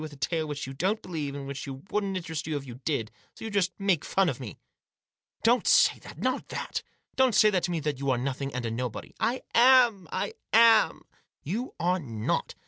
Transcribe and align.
199 0.03 0.09
with 0.17 0.25
a 0.25 0.29
tale 0.29 0.47
which 0.47 0.65
you 0.65 0.73
don't 0.73 1.03
believe, 1.03 1.35
and 1.35 1.45
which 1.45 1.67
wouldn't 1.91 2.17
interest 2.17 2.47
you 2.47 2.57
if 2.57 2.65
you 2.65 2.79
did; 2.85 3.09
and 3.09 3.09
so 3.35 3.45
you 3.45 3.51
just 3.51 3.71
make 3.79 4.03
fun 4.03 4.29
of 4.29 4.39
me."" 4.39 4.57
Don't 5.43 5.67
say 5.67 5.99
that; 5.99 6.17
not 6.17 6.47
that. 6.47 6.81
Don't 7.15 7.35
say 7.35 7.51
that 7.51 7.61
to 7.65 7.69
me 7.69 7.83
you 7.97 8.09
are 8.09 8.17
a 8.17 8.19
nothing 8.19 8.51
and 8.51 8.65
a 8.65 8.71
nobody." 8.71 9.13
"Iam! 9.21 10.07
Iam!"" 10.11 11.03
You 11.51 11.75
are 11.79 11.99
not." 11.99 12.55